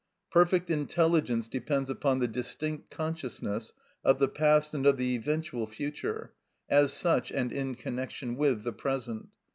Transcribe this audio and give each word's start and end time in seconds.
Perfect 0.31 0.71
intelligence 0.71 1.47
depends 1.47 1.87
upon 1.87 2.17
the 2.17 2.27
distinct 2.27 2.89
consciousness 2.89 3.71
of 4.03 4.17
the 4.17 4.27
past 4.27 4.73
and 4.73 4.83
of 4.87 4.97
the 4.97 5.15
eventual 5.15 5.67
future, 5.67 6.33
as 6.67 6.91
such, 6.91 7.31
and 7.31 7.53
in 7.53 7.75
connection 7.75 8.35
with 8.35 8.63
the 8.63 8.73
present. 8.73 9.27